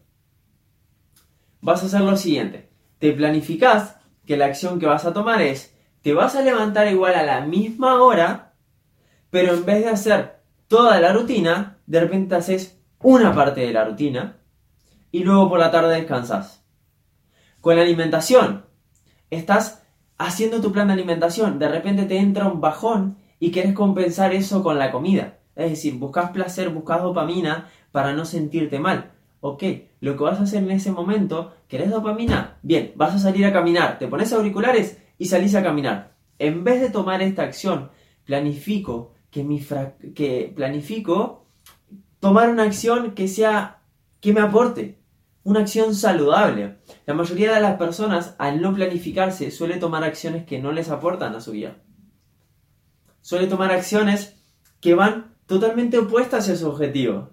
Vas 1.61 1.83
a 1.83 1.87
hacer 1.87 2.01
lo 2.01 2.17
siguiente. 2.17 2.69
Te 2.99 3.11
planificas 3.13 3.97
que 4.25 4.37
la 4.37 4.45
acción 4.45 4.79
que 4.79 4.85
vas 4.85 5.05
a 5.05 5.13
tomar 5.13 5.41
es, 5.41 5.75
te 6.01 6.13
vas 6.13 6.35
a 6.35 6.41
levantar 6.41 6.87
igual 6.87 7.15
a 7.15 7.23
la 7.23 7.41
misma 7.41 8.01
hora, 8.01 8.53
pero 9.29 9.53
en 9.53 9.65
vez 9.65 9.83
de 9.83 9.89
hacer 9.89 10.39
toda 10.67 10.99
la 10.99 11.13
rutina, 11.13 11.79
de 11.85 11.99
repente 11.99 12.35
haces 12.35 12.79
una 13.01 13.33
parte 13.33 13.61
de 13.61 13.73
la 13.73 13.85
rutina 13.85 14.37
y 15.11 15.23
luego 15.23 15.49
por 15.49 15.59
la 15.59 15.71
tarde 15.71 15.95
descansas. 15.95 16.63
Con 17.61 17.75
la 17.75 17.81
alimentación, 17.81 18.65
estás 19.29 19.83
haciendo 20.17 20.61
tu 20.61 20.71
plan 20.71 20.87
de 20.87 20.93
alimentación, 20.93 21.59
de 21.59 21.69
repente 21.69 22.05
te 22.05 22.17
entra 22.17 22.47
un 22.47 22.61
bajón 22.61 23.17
y 23.39 23.51
quieres 23.51 23.73
compensar 23.73 24.33
eso 24.33 24.63
con 24.63 24.77
la 24.77 24.91
comida. 24.91 25.39
Es 25.55 25.71
decir, 25.71 25.95
buscas 25.95 26.31
placer, 26.31 26.69
buscas 26.69 27.01
dopamina 27.01 27.69
para 27.91 28.13
no 28.13 28.25
sentirte 28.25 28.79
mal. 28.79 29.11
Ok, 29.41 29.63
lo 30.01 30.17
que 30.17 30.23
vas 30.23 30.39
a 30.39 30.43
hacer 30.43 30.63
en 30.63 30.71
ese 30.71 30.91
momento, 30.91 31.53
¿querés 31.67 31.91
dopamina? 31.91 32.57
Bien, 32.61 32.91
vas 32.95 33.15
a 33.15 33.19
salir 33.19 33.45
a 33.45 33.53
caminar, 33.53 33.97
te 33.97 34.07
pones 34.07 34.33
auriculares 34.33 34.97
y 35.17 35.25
salís 35.25 35.55
a 35.55 35.63
caminar. 35.63 36.15
En 36.39 36.63
vez 36.63 36.81
de 36.81 36.89
tomar 36.89 37.21
esta 37.21 37.43
acción, 37.43 37.91
planifico 38.25 39.13
que 39.31 39.43
mi 39.43 39.65
que 40.13 40.51
planifico 40.55 41.45
tomar 42.19 42.49
una 42.49 42.63
acción 42.63 43.11
que 43.11 43.27
sea 43.27 43.81
que 44.19 44.33
me 44.33 44.41
aporte, 44.41 44.99
una 45.43 45.61
acción 45.61 45.95
saludable. 45.95 46.79
La 47.05 47.13
mayoría 47.13 47.53
de 47.53 47.61
las 47.61 47.77
personas 47.77 48.35
al 48.39 48.61
no 48.61 48.73
planificarse 48.73 49.51
suele 49.51 49.77
tomar 49.77 50.03
acciones 50.03 50.45
que 50.45 50.59
no 50.59 50.71
les 50.71 50.89
aportan 50.89 51.35
a 51.35 51.41
su 51.41 51.51
vida. 51.51 51.77
Suele 53.21 53.47
tomar 53.47 53.71
acciones 53.71 54.43
que 54.81 54.95
van 54.95 55.35
totalmente 55.45 55.97
opuestas 55.97 56.49
a 56.49 56.55
su 56.55 56.67
objetivo. 56.67 57.29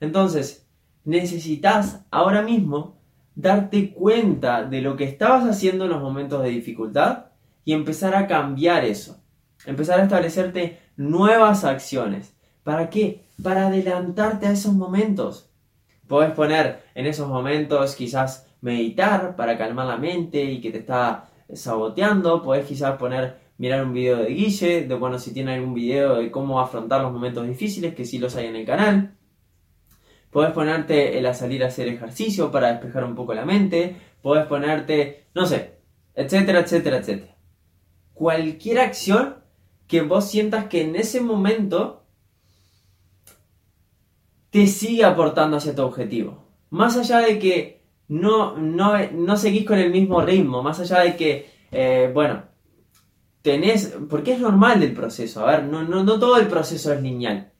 Entonces, 0.00 0.63
necesitas 1.04 2.04
ahora 2.10 2.42
mismo 2.42 2.96
darte 3.34 3.92
cuenta 3.92 4.64
de 4.64 4.80
lo 4.80 4.96
que 4.96 5.04
estabas 5.04 5.44
haciendo 5.44 5.84
en 5.84 5.90
los 5.90 6.02
momentos 6.02 6.42
de 6.42 6.50
dificultad 6.50 7.26
y 7.64 7.72
empezar 7.72 8.14
a 8.14 8.26
cambiar 8.26 8.84
eso. 8.84 9.20
Empezar 9.66 10.00
a 10.00 10.04
establecerte 10.04 10.78
nuevas 10.96 11.64
acciones. 11.64 12.34
¿Para 12.62 12.90
qué? 12.90 13.24
Para 13.42 13.66
adelantarte 13.66 14.46
a 14.46 14.52
esos 14.52 14.74
momentos. 14.74 15.50
Puedes 16.06 16.32
poner 16.32 16.84
en 16.94 17.06
esos 17.06 17.28
momentos 17.28 17.94
quizás 17.96 18.46
meditar 18.60 19.36
para 19.36 19.58
calmar 19.58 19.86
la 19.86 19.96
mente 19.96 20.42
y 20.44 20.60
que 20.60 20.70
te 20.70 20.78
está 20.78 21.30
saboteando. 21.52 22.42
Puedes 22.42 22.66
quizás 22.66 22.96
poner, 22.96 23.38
mirar 23.58 23.84
un 23.84 23.94
video 23.94 24.18
de 24.18 24.30
Guille, 24.30 24.86
de 24.86 24.94
bueno, 24.94 25.18
si 25.18 25.32
tiene 25.32 25.54
algún 25.54 25.74
video 25.74 26.16
de 26.16 26.30
cómo 26.30 26.60
afrontar 26.60 27.02
los 27.02 27.12
momentos 27.12 27.46
difíciles, 27.46 27.94
que 27.94 28.04
sí 28.04 28.18
los 28.18 28.36
hay 28.36 28.46
en 28.46 28.56
el 28.56 28.66
canal. 28.66 29.14
Puedes 30.34 30.50
ponerte 30.50 31.16
el 31.16 31.26
a 31.26 31.32
salir 31.32 31.62
a 31.62 31.68
hacer 31.68 31.86
ejercicio 31.86 32.50
para 32.50 32.72
despejar 32.72 33.04
un 33.04 33.14
poco 33.14 33.34
la 33.34 33.44
mente. 33.44 33.94
Puedes 34.20 34.46
ponerte, 34.46 35.28
no 35.32 35.46
sé, 35.46 35.76
etcétera, 36.12 36.58
etcétera, 36.58 36.96
etcétera. 36.96 37.36
Cualquier 38.14 38.80
acción 38.80 39.36
que 39.86 40.02
vos 40.02 40.28
sientas 40.28 40.64
que 40.64 40.82
en 40.82 40.96
ese 40.96 41.20
momento 41.20 42.02
te 44.50 44.66
sigue 44.66 45.04
aportando 45.04 45.58
hacia 45.58 45.76
tu 45.76 45.82
objetivo. 45.82 46.48
Más 46.70 46.96
allá 46.96 47.20
de 47.20 47.38
que 47.38 47.84
no, 48.08 48.58
no, 48.58 49.36
seguís 49.36 49.64
con 49.64 49.78
el 49.78 49.92
mismo 49.92 50.20
ritmo, 50.20 50.64
más 50.64 50.80
allá 50.80 51.02
de 51.02 51.14
que, 51.14 51.46
eh, 51.70 52.10
bueno, 52.12 52.42
tenés, 53.40 53.96
porque 54.10 54.32
es 54.32 54.40
normal 54.40 54.80
del 54.80 54.94
proceso, 54.94 55.46
a 55.46 55.52
ver, 55.52 55.62
no, 55.62 55.84
no, 55.84 56.02
no 56.02 56.18
todo 56.18 56.38
el 56.38 56.48
proceso 56.48 56.92
es 56.92 57.00
lineal. 57.00 57.52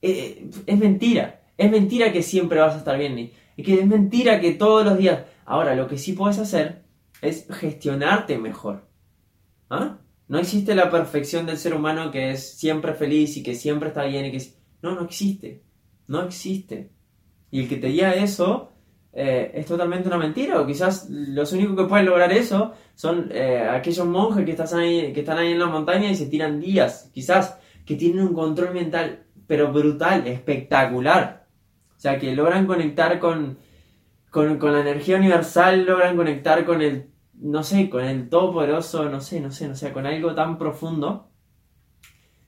Eh, 0.00 0.48
es 0.64 0.78
mentira, 0.78 1.41
es 1.56 1.70
mentira 1.70 2.12
que 2.12 2.22
siempre 2.22 2.60
vas 2.60 2.74
a 2.74 2.78
estar 2.78 2.98
bien, 2.98 3.32
es 3.56 3.64
que 3.64 3.74
es 3.74 3.86
mentira 3.86 4.40
que 4.40 4.52
todos 4.52 4.84
los 4.84 4.98
días. 4.98 5.24
Ahora, 5.44 5.74
lo 5.74 5.86
que 5.86 5.98
sí 5.98 6.12
puedes 6.12 6.38
hacer 6.38 6.82
es 7.20 7.46
gestionarte 7.50 8.38
mejor. 8.38 8.86
¿Ah? 9.70 9.98
No 10.28 10.38
existe 10.38 10.74
la 10.74 10.90
perfección 10.90 11.46
del 11.46 11.58
ser 11.58 11.74
humano 11.74 12.10
que 12.10 12.30
es 12.30 12.58
siempre 12.58 12.94
feliz 12.94 13.36
y 13.36 13.42
que 13.42 13.54
siempre 13.54 13.88
está 13.88 14.04
bien 14.04 14.26
y 14.26 14.32
que... 14.32 14.42
No, 14.82 14.94
no 14.94 15.04
existe. 15.04 15.62
No 16.08 16.22
existe. 16.22 16.90
Y 17.50 17.60
el 17.60 17.68
que 17.68 17.76
te 17.76 17.88
diga 17.88 18.14
eso 18.14 18.72
eh, 19.12 19.52
es 19.54 19.66
totalmente 19.66 20.08
una 20.08 20.18
mentira. 20.18 20.60
O 20.60 20.66
quizás 20.66 21.08
los 21.10 21.52
únicos 21.52 21.76
que 21.76 21.84
pueden 21.84 22.06
lograr 22.06 22.32
eso 22.32 22.72
son 22.94 23.28
eh, 23.30 23.68
aquellos 23.70 24.06
monjes 24.06 24.44
que, 24.44 24.52
están 24.52 24.78
ahí, 24.78 25.12
que 25.12 25.20
en 25.20 25.58
la 25.58 25.66
montaña 25.66 26.10
y 26.10 26.16
se 26.16 26.26
tiran 26.26 26.60
días. 26.60 27.10
Quizás 27.12 27.58
que 27.84 27.96
tienen 27.96 28.26
un 28.26 28.34
control 28.34 28.72
mental, 28.72 29.24
pero 29.46 29.72
brutal, 29.72 30.26
espectacular. 30.26 31.41
O 32.02 32.06
sea, 32.08 32.18
que 32.18 32.34
logran 32.34 32.66
conectar 32.66 33.20
con, 33.20 33.58
con, 34.28 34.58
con 34.58 34.72
la 34.72 34.80
energía 34.80 35.18
universal, 35.18 35.84
logran 35.86 36.16
conectar 36.16 36.64
con 36.64 36.82
el 36.82 37.12
no 37.42 37.62
sé, 37.62 37.88
con 37.88 38.04
el 38.04 38.28
todopoderoso, 38.28 39.08
no 39.08 39.20
sé, 39.20 39.40
no 39.40 39.52
sé, 39.52 39.68
no 39.68 39.76
sé, 39.76 39.92
con 39.92 40.04
algo 40.04 40.34
tan 40.34 40.58
profundo 40.58 41.30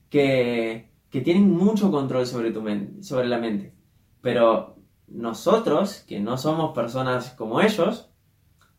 que, 0.09 0.93
que 1.09 1.21
tienen 1.21 1.51
mucho 1.51 1.93
control 1.93 2.27
sobre, 2.27 2.51
tu 2.51 2.65
sobre 3.01 3.29
la 3.29 3.39
mente. 3.39 3.77
Pero 4.21 4.77
nosotros, 5.07 6.05
que 6.07 6.19
no 6.19 6.37
somos 6.37 6.75
personas 6.75 7.31
como 7.31 7.61
ellos, 7.61 8.11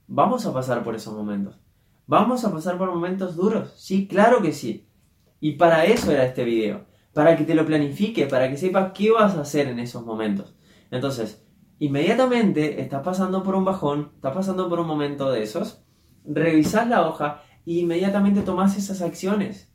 vamos 0.08 0.46
a 0.46 0.54
pasar 0.54 0.84
por 0.84 0.94
esos 0.94 1.14
momentos. 1.14 1.58
Vamos 2.06 2.44
a 2.44 2.52
pasar 2.52 2.78
por 2.78 2.94
momentos 2.94 3.38
duros, 3.38 3.74
sí, 3.78 4.10
claro 4.10 4.42
que 4.42 4.52
sí. 4.52 4.90
Y 5.40 5.54
para 5.54 5.86
eso 5.86 6.12
era 6.12 6.26
este 6.26 6.44
video, 6.44 6.86
para 7.14 7.38
que 7.38 7.46
te 7.46 7.56
lo 7.56 7.66
planifique, 7.66 8.28
para 8.28 8.50
que 8.50 8.58
sepas 8.58 8.92
qué 8.94 9.12
vas 9.12 9.36
a 9.36 9.42
hacer 9.42 9.68
en 9.68 9.80
esos 9.80 10.06
momentos. 10.06 10.56
Entonces, 10.92 11.46
inmediatamente 11.80 12.82
estás 12.82 13.04
pasando 13.04 13.44
por 13.44 13.56
un 13.56 13.66
bajón, 13.66 14.12
estás 14.16 14.34
pasando 14.34 14.70
por 14.70 14.80
un 14.80 14.88
momento 14.88 15.32
de 15.32 15.44
esos, 15.44 15.84
revisás 16.26 16.88
la 16.88 17.08
hoja 17.08 17.44
e 17.66 17.74
inmediatamente 17.74 18.42
tomás 18.42 18.78
esas 18.78 19.02
acciones. 19.02 19.72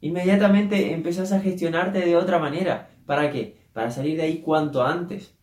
Inmediatamente 0.00 0.92
empezás 0.94 1.32
a 1.32 1.40
gestionarte 1.40 2.00
de 2.00 2.16
otra 2.16 2.38
manera. 2.38 2.90
¿Para 3.06 3.30
qué? 3.30 3.58
Para 3.72 3.90
salir 3.90 4.16
de 4.16 4.22
ahí 4.22 4.40
cuanto 4.40 4.82
antes. 4.82 5.36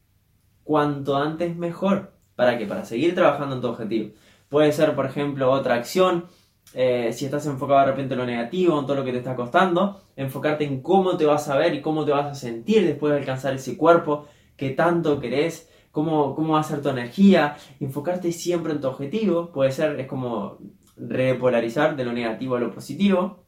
Cuanto 0.63 1.15
antes 1.15 1.55
mejor. 1.55 2.13
¿Para 2.35 2.57
qué? 2.57 2.65
Para 2.65 2.85
seguir 2.85 3.13
trabajando 3.13 3.55
en 3.55 3.61
tu 3.61 3.67
objetivo. 3.67 4.11
Puede 4.49 4.71
ser, 4.71 4.95
por 4.95 5.05
ejemplo, 5.05 5.51
otra 5.51 5.75
acción. 5.75 6.25
Eh, 6.73 7.13
si 7.13 7.25
estás 7.25 7.45
enfocado 7.45 7.81
de 7.81 7.85
repente 7.87 8.13
en 8.13 8.19
lo 8.19 8.25
negativo, 8.25 8.79
en 8.79 8.85
todo 8.85 8.97
lo 8.97 9.05
que 9.05 9.11
te 9.11 9.19
está 9.19 9.35
costando, 9.35 10.01
enfocarte 10.15 10.65
en 10.65 10.81
cómo 10.81 11.15
te 11.17 11.25
vas 11.25 11.47
a 11.49 11.57
ver 11.57 11.73
y 11.73 11.81
cómo 11.81 12.03
te 12.03 12.11
vas 12.11 12.25
a 12.25 12.35
sentir 12.35 12.85
después 12.85 13.13
de 13.13 13.19
alcanzar 13.19 13.53
ese 13.53 13.77
cuerpo 13.77 14.27
que 14.57 14.71
tanto 14.71 15.19
querés, 15.19 15.69
cómo, 15.91 16.35
va 16.35 16.59
a 16.59 16.63
ser 16.63 16.81
tu 16.81 16.89
energía, 16.89 17.57
enfocarte 17.79 18.31
siempre 18.31 18.73
en 18.73 18.81
tu 18.81 18.87
objetivo, 18.87 19.51
puede 19.51 19.71
ser, 19.71 19.99
es 19.99 20.07
como 20.07 20.57
repolarizar 20.95 21.95
de 21.95 22.05
lo 22.05 22.11
negativo 22.11 22.55
a 22.55 22.59
lo 22.59 22.71
positivo, 22.71 23.45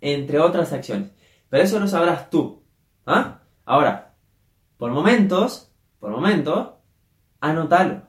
entre 0.00 0.38
otras 0.38 0.72
acciones. 0.72 1.10
Pero 1.48 1.62
eso 1.64 1.80
lo 1.80 1.86
sabrás 1.86 2.30
tú. 2.30 2.62
¿ah? 3.06 3.40
Ahora, 3.64 4.14
por 4.76 4.90
momentos, 4.90 5.72
por 5.98 6.10
momentos, 6.10 6.70
anótalo. 7.40 8.02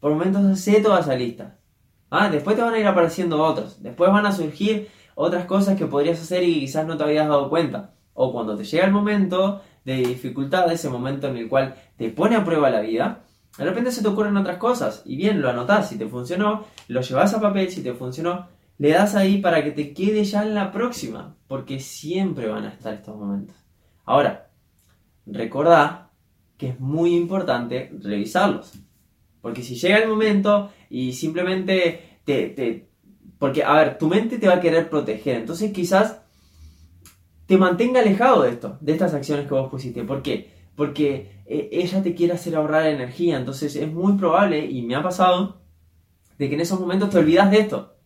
Por 0.00 0.12
momentos 0.12 0.44
hace 0.44 0.80
toda 0.80 1.00
esa 1.00 1.14
lista. 1.14 1.58
¿ah? 2.10 2.28
Después 2.28 2.56
te 2.56 2.62
van 2.62 2.74
a 2.74 2.78
ir 2.78 2.86
apareciendo 2.86 3.42
otros. 3.42 3.82
Después 3.82 4.10
van 4.10 4.26
a 4.26 4.32
surgir 4.32 4.88
otras 5.14 5.46
cosas 5.46 5.78
que 5.78 5.86
podrías 5.86 6.20
hacer 6.20 6.42
y 6.42 6.60
quizás 6.60 6.86
no 6.86 6.96
te 6.96 7.04
habías 7.04 7.28
dado 7.28 7.48
cuenta. 7.48 7.94
O 8.14 8.32
cuando 8.32 8.56
te 8.56 8.64
llega 8.64 8.86
el 8.86 8.92
momento, 8.92 9.62
de 9.86 9.98
dificultad, 9.98 10.70
ese 10.72 10.90
momento 10.90 11.28
en 11.28 11.36
el 11.36 11.48
cual 11.48 11.76
te 11.96 12.10
pone 12.10 12.34
a 12.34 12.44
prueba 12.44 12.68
la 12.70 12.80
vida, 12.80 13.22
de 13.56 13.64
repente 13.64 13.92
se 13.92 14.02
te 14.02 14.08
ocurren 14.08 14.36
otras 14.36 14.58
cosas 14.58 15.02
y 15.06 15.16
bien, 15.16 15.40
lo 15.40 15.48
anotás, 15.48 15.88
si 15.88 15.96
te 15.96 16.08
funcionó, 16.08 16.64
lo 16.88 17.00
llevas 17.00 17.32
a 17.32 17.40
papel, 17.40 17.70
si 17.70 17.84
te 17.84 17.94
funcionó, 17.94 18.48
le 18.78 18.90
das 18.90 19.14
ahí 19.14 19.38
para 19.38 19.62
que 19.62 19.70
te 19.70 19.94
quede 19.94 20.24
ya 20.24 20.42
en 20.42 20.54
la 20.54 20.72
próxima, 20.72 21.36
porque 21.46 21.78
siempre 21.78 22.48
van 22.48 22.64
a 22.64 22.70
estar 22.70 22.94
estos 22.94 23.16
momentos. 23.16 23.56
Ahora, 24.04 24.50
recordá 25.24 26.10
que 26.58 26.70
es 26.70 26.80
muy 26.80 27.14
importante 27.14 27.92
revisarlos, 28.02 28.72
porque 29.40 29.62
si 29.62 29.76
llega 29.76 29.98
el 29.98 30.08
momento 30.08 30.72
y 30.90 31.12
simplemente 31.12 32.18
te, 32.24 32.48
te 32.48 32.90
porque, 33.38 33.62
a 33.62 33.74
ver, 33.74 33.98
tu 33.98 34.08
mente 34.08 34.38
te 34.38 34.48
va 34.48 34.54
a 34.54 34.60
querer 34.60 34.90
proteger, 34.90 35.36
entonces 35.36 35.72
quizás 35.72 36.22
te 37.46 37.56
mantenga 37.56 38.00
alejado 38.00 38.42
de 38.42 38.50
esto, 38.50 38.76
de 38.80 38.92
estas 38.92 39.14
acciones 39.14 39.46
que 39.46 39.54
vos 39.54 39.70
pusiste. 39.70 40.02
¿Por 40.04 40.22
qué? 40.22 40.50
Porque 40.74 41.42
eh, 41.46 41.68
ella 41.72 42.02
te 42.02 42.14
quiere 42.14 42.34
hacer 42.34 42.56
ahorrar 42.56 42.86
energía, 42.86 43.36
entonces 43.36 43.74
es 43.76 43.90
muy 43.90 44.14
probable, 44.14 44.66
y 44.66 44.82
me 44.82 44.96
ha 44.96 45.02
pasado, 45.02 45.62
de 46.38 46.48
que 46.48 46.54
en 46.54 46.60
esos 46.60 46.80
momentos 46.80 47.10
te 47.10 47.18
olvidas 47.18 47.50
de 47.50 47.60
esto. 47.60 47.96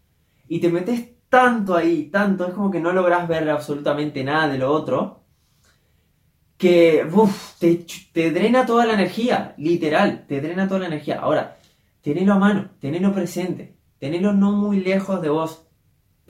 Y 0.47 0.61
te 0.61 0.69
metes 0.69 1.09
tanto 1.29 1.75
ahí, 1.75 2.11
tanto, 2.11 2.47
es 2.47 2.55
como 2.55 2.71
que 2.71 2.81
no 2.81 2.93
logras 2.93 3.27
ver 3.27 3.49
absolutamente 3.49 4.23
nada 4.23 4.49
de 4.49 4.59
lo 4.59 4.71
otro, 4.73 5.25
que 6.59 7.07
te, 7.59 7.87
te, 8.13 8.31
drena 8.33 8.67
toda 8.67 8.85
la 8.85 8.93
energía, 8.93 9.55
literal, 9.57 10.27
te 10.27 10.43
drena 10.43 10.69
toda 10.69 10.81
la 10.81 10.87
energía. 10.89 11.21
Ahora, 11.21 11.59
tenelo 12.03 12.35
a 12.35 12.39
mano, 12.39 12.73
tenelo 12.81 13.15
presente, 13.15 13.79
tenelo 13.99 14.35
no 14.35 14.53
muy 14.53 14.81
lejos 14.81 15.23
de 15.23 15.31
vos 15.31 15.70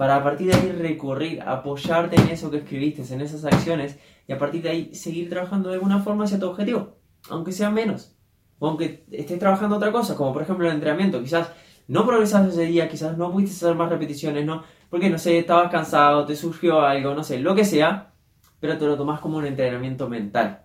para 0.00 0.16
a 0.16 0.24
partir 0.24 0.46
de 0.46 0.54
ahí 0.54 0.72
recurrir, 0.72 1.42
apoyarte 1.42 2.16
en 2.16 2.28
eso 2.28 2.50
que 2.50 2.56
escribiste, 2.56 3.02
en 3.12 3.20
esas 3.20 3.44
acciones, 3.44 3.98
y 4.26 4.32
a 4.32 4.38
partir 4.38 4.62
de 4.62 4.70
ahí 4.70 4.94
seguir 4.94 5.28
trabajando 5.28 5.68
de 5.68 5.74
alguna 5.74 5.98
forma 5.98 6.24
hacia 6.24 6.38
tu 6.38 6.46
objetivo, 6.46 6.96
aunque 7.28 7.52
sea 7.52 7.68
menos, 7.70 8.16
o 8.58 8.68
aunque 8.68 9.04
estés 9.10 9.38
trabajando 9.38 9.76
otra 9.76 9.92
cosa, 9.92 10.16
como 10.16 10.32
por 10.32 10.40
ejemplo 10.40 10.66
el 10.66 10.72
entrenamiento, 10.72 11.22
quizás 11.22 11.50
no 11.86 12.06
progresaste 12.06 12.48
ese 12.48 12.64
día, 12.64 12.88
quizás 12.88 13.18
no 13.18 13.30
pudiste 13.30 13.54
hacer 13.56 13.76
más 13.76 13.90
repeticiones, 13.90 14.46
no, 14.46 14.64
porque 14.88 15.10
no 15.10 15.18
sé, 15.18 15.38
estabas 15.38 15.70
cansado, 15.70 16.24
te 16.24 16.34
surgió 16.34 16.80
algo, 16.80 17.14
no 17.14 17.22
sé, 17.22 17.38
lo 17.38 17.54
que 17.54 17.66
sea, 17.66 18.14
pero 18.58 18.78
te 18.78 18.86
lo 18.86 18.96
tomas 18.96 19.20
como 19.20 19.36
un 19.36 19.44
entrenamiento 19.44 20.08
mental. 20.08 20.64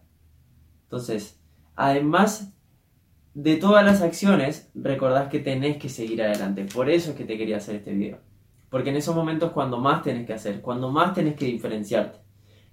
Entonces, 0.83 1.41
además 1.75 2.53
de 3.33 3.57
todas 3.57 3.83
las 3.83 4.01
acciones, 4.01 4.71
recordás 4.73 5.27
que 5.27 5.39
tenés 5.39 5.75
que 5.75 5.89
seguir 5.89 6.23
adelante. 6.23 6.67
Por 6.73 6.89
eso 6.89 7.11
es 7.11 7.17
que 7.17 7.25
te 7.25 7.37
quería 7.37 7.57
hacer 7.57 7.75
este 7.75 7.91
video. 7.91 8.34
Porque 8.75 8.89
en 8.89 8.97
esos 8.97 9.15
momentos 9.15 9.53
cuando 9.53 9.77
más 9.77 10.03
tenés 10.03 10.27
que 10.27 10.33
hacer, 10.33 10.59
cuando 10.59 10.91
más 10.91 11.13
tenés 11.13 11.37
que 11.37 11.45
diferenciarte. 11.45 12.19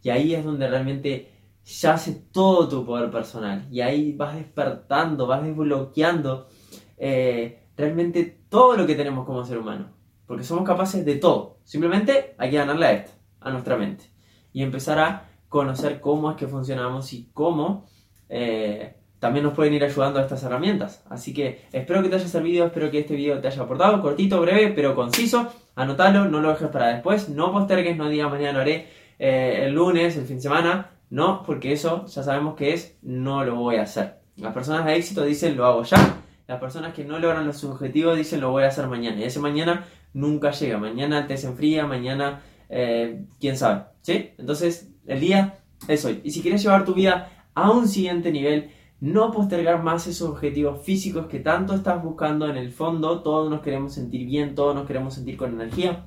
Y 0.03 0.11
ahí 0.11 0.35
es 0.35 0.45
donde 0.45 0.67
realmente 0.67 1.31
yace 1.65 2.27
todo 2.33 2.69
tu 2.69 2.85
poder 2.85 3.09
personal. 3.09 3.69
Y 3.71 3.83
ahí 3.83 4.11
vas 4.11 4.35
despertando, 4.35 5.29
vas 5.29 5.45
desbloqueando 5.45 6.49
eh, 6.97 7.69
realmente 7.77 8.25
todo 8.49 8.77
lo 8.77 8.85
que 8.85 8.97
tenemos 8.97 9.25
como 9.25 9.45
ser 9.45 9.59
humano. 9.59 9.91
Porque 10.27 10.43
somos 10.43 10.65
capaces 10.65 11.05
de 11.05 11.15
todo. 11.19 11.61
Simplemente 11.63 12.35
hay 12.37 12.51
que 12.51 12.57
ganarle 12.57 12.87
a 12.87 12.93
esto, 12.95 13.13
a 13.39 13.53
nuestra 13.53 13.77
mente. 13.77 14.07
Y 14.53 14.65
empezar 14.65 14.99
a 14.99 15.29
conocer 15.49 16.01
cómo 16.01 16.33
es 16.33 16.37
que 16.37 16.49
funcionamos 16.49 17.13
y 17.13 17.31
cómo 17.33 17.87
eh, 18.29 18.97
también 19.23 19.45
nos 19.45 19.55
pueden 19.55 19.73
ir 19.73 19.85
ayudando 19.85 20.19
a 20.19 20.23
estas 20.23 20.43
herramientas. 20.43 21.05
Así 21.09 21.33
que 21.33 21.61
espero 21.71 22.03
que 22.03 22.09
te 22.09 22.17
haya 22.17 22.27
servido, 22.27 22.67
espero 22.67 22.91
que 22.91 22.99
este 22.99 23.15
video 23.15 23.39
te 23.39 23.47
haya 23.47 23.63
aportado, 23.63 24.03
cortito, 24.03 24.41
breve, 24.41 24.73
pero 24.75 24.97
conciso. 24.97 25.47
Anótalo, 25.77 26.25
no 26.25 26.41
lo 26.41 26.49
dejes 26.49 26.67
para 26.71 26.89
después, 26.89 27.29
no 27.29 27.53
postergues, 27.53 27.97
no 27.97 28.09
digas 28.09 28.29
mañana 28.29 28.55
lo 28.55 28.61
haré 28.63 28.89
eh, 29.21 29.61
el 29.63 29.75
lunes, 29.75 30.17
el 30.17 30.25
fin 30.25 30.39
de 30.39 30.43
semana. 30.43 30.91
No, 31.09 31.45
porque 31.47 31.73
eso 31.73 32.05
ya 32.07 32.25
sabemos 32.25 32.57
que 32.57 32.75
es, 32.75 32.99
no 33.03 33.45
lo 33.45 33.55
voy 33.55 33.77
a 33.77 33.83
hacer. 33.83 34.17
Las 34.39 34.53
personas 34.53 34.87
de 34.87 34.97
éxito 34.97 35.23
dicen 35.23 35.57
lo 35.57 35.67
hago 35.67 35.85
ya. 35.85 36.17
Las 36.49 36.59
personas 36.59 36.93
que 36.93 37.05
no 37.05 37.21
logran 37.21 37.47
los 37.47 37.63
objetivos 37.63 38.17
dicen 38.17 38.41
lo 38.41 38.51
voy 38.51 38.65
a 38.65 38.69
hacer 38.69 38.89
mañana. 38.89 39.21
Y 39.21 39.23
ese 39.23 39.39
mañana 39.39 39.85
nunca 40.15 40.51
llega. 40.51 40.79
Mañana 40.79 41.29
te 41.29 41.37
se 41.37 41.47
enfría, 41.47 41.87
mañana 41.87 42.43
eh, 42.69 43.25
quién 43.39 43.57
sabe. 43.57 43.85
¿Sí? 44.01 44.33
Entonces 44.37 44.91
el 45.07 45.21
día 45.21 45.61
es 45.87 46.05
hoy. 46.05 46.21
Y 46.25 46.33
si 46.33 46.43
quieres 46.43 46.61
llevar 46.61 46.85
tu 46.85 46.93
vida 46.93 47.29
a 47.55 47.71
un 47.71 47.87
siguiente 47.87 48.33
nivel, 48.33 48.73
no 49.03 49.33
postergar 49.33 49.83
más 49.83 50.07
esos 50.07 50.31
objetivos 50.31 50.81
físicos 50.81 51.27
que 51.27 51.41
tanto 51.41 51.75
estás 51.75 52.01
buscando 52.05 52.49
en 52.49 52.57
el 52.57 52.71
fondo. 52.71 53.21
Todos 53.21 53.51
nos 53.51 53.61
queremos 53.61 53.93
sentir 53.95 54.25
bien, 54.25 54.55
todos 54.55 54.77
nos 54.77 54.87
queremos 54.87 55.15
sentir 55.15 55.37
con 55.37 55.53
energía. 55.53 56.07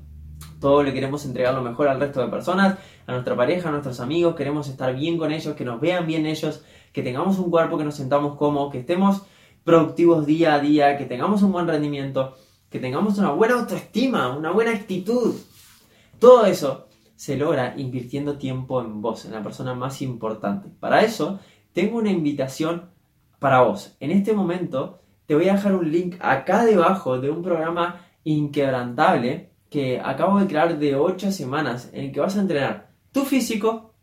Todos 0.61 0.85
le 0.85 0.93
queremos 0.93 1.25
entregar 1.25 1.53
lo 1.53 1.61
mejor 1.61 1.89
al 1.89 1.99
resto 1.99 2.21
de 2.21 2.29
personas, 2.29 2.79
a 3.05 3.11
nuestra 3.11 3.35
pareja, 3.35 3.67
a 3.67 3.73
nuestros 3.73 3.99
amigos, 3.99 4.35
queremos 4.35 4.69
estar 4.69 4.95
bien 4.95 5.17
con 5.17 5.33
ellos, 5.33 5.55
que 5.55 5.65
nos 5.65 5.81
vean 5.81 6.07
bien 6.07 6.25
ellos, 6.25 6.63
que 6.93 7.01
tengamos 7.01 7.37
un 7.37 7.51
cuerpo 7.51 7.77
que 7.77 7.83
nos 7.83 7.95
sentamos 7.95 8.37
cómodos, 8.37 8.71
que 8.71 8.79
estemos 8.79 9.23
productivos 9.65 10.25
día 10.25 10.53
a 10.53 10.59
día, 10.59 10.97
que 10.97 11.03
tengamos 11.03 11.43
un 11.43 11.51
buen 11.51 11.67
rendimiento, 11.67 12.35
que 12.69 12.79
tengamos 12.79 13.17
una 13.17 13.31
buena 13.31 13.55
autoestima, 13.55 14.33
una 14.37 14.51
buena 14.51 14.71
actitud. 14.71 15.35
Todo 16.17 16.45
eso 16.45 16.87
se 17.15 17.35
logra 17.37 17.73
invirtiendo 17.77 18.37
tiempo 18.37 18.81
en 18.81 19.01
vos, 19.01 19.25
en 19.25 19.33
la 19.33 19.43
persona 19.43 19.73
más 19.73 20.01
importante. 20.01 20.69
Para 20.79 21.01
eso 21.01 21.39
tengo 21.75 21.97
una 21.97 22.09
invitación 22.09 22.89
para 23.37 23.61
vos. 23.61 23.97
En 23.99 24.09
este 24.09 24.31
momento 24.33 25.01
te 25.25 25.35
voy 25.35 25.49
a 25.49 25.55
dejar 25.55 25.75
un 25.75 25.91
link 25.91 26.15
acá 26.21 26.63
debajo 26.63 27.19
de 27.19 27.29
un 27.29 27.43
programa 27.43 28.01
inquebrantable 28.23 29.49
que 29.69 29.99
acabo 29.99 30.39
de 30.39 30.47
crear 30.47 30.79
de 30.79 30.95
8 30.95 31.33
semanas 31.33 31.89
en 31.91 32.05
el 32.05 32.11
que 32.13 32.21
vas 32.21 32.37
a 32.37 32.39
entrenar 32.39 32.91
tu 33.11 33.25
físico, 33.25 33.93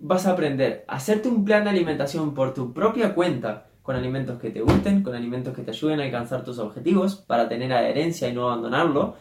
vas 0.00 0.26
a 0.26 0.32
aprender 0.32 0.84
a 0.88 0.96
hacerte 0.96 1.28
un 1.28 1.44
plan 1.44 1.62
de 1.62 1.70
alimentación 1.70 2.34
por 2.34 2.52
tu 2.52 2.72
propia 2.72 3.14
cuenta 3.14 3.68
con 3.82 3.94
alimentos 3.94 4.40
que 4.40 4.50
te 4.50 4.60
gusten, 4.60 5.04
con 5.04 5.14
alimentos 5.14 5.54
que 5.54 5.62
te 5.62 5.70
ayuden 5.70 6.00
a 6.00 6.04
alcanzar 6.04 6.42
tus 6.42 6.58
objetivos 6.58 7.14
para 7.14 7.48
tener 7.48 7.72
adherencia 7.72 8.28
y 8.28 8.32
no 8.32 8.48
abandonarlo. 8.48 9.14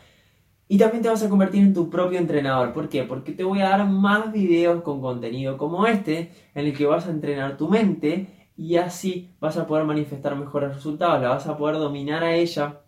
Y 0.67 0.77
también 0.77 1.03
te 1.03 1.10
vas 1.10 1.22
a 1.24 1.29
convertir 1.29 1.62
en 1.62 1.74
tu 1.74 1.89
propio 1.89 2.20
entrenador. 2.20 2.74
¿Por 2.74 2.89
qué? 2.89 3.03
Porque 3.03 3.34
te 3.34 3.43
voy 3.43 3.62
a 3.62 3.70
dar 3.70 3.88
más 3.88 4.32
videos 4.32 4.82
con 4.82 5.01
contenido 5.01 5.58
como 5.58 5.86
este, 5.86 6.32
en 6.55 6.65
el 6.65 6.75
que 6.75 6.86
vas 6.86 7.08
a 7.08 7.12
entrenar 7.12 7.58
tu 7.58 7.70
mente 7.70 8.50
y 8.55 8.77
así 8.77 9.32
vas 9.39 9.58
a 9.58 9.67
poder 9.67 9.86
manifestar 9.86 10.36
mejores 10.36 10.75
resultados, 10.75 11.22
la 11.22 11.29
vas 11.29 11.48
a 11.48 11.58
poder 11.58 11.77
dominar 11.77 12.24
a 12.24 12.36
ella 12.36 12.82